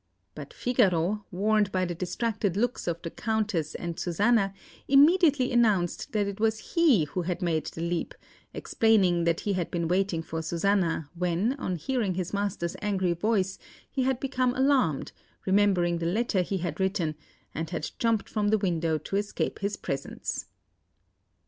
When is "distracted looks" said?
1.93-2.87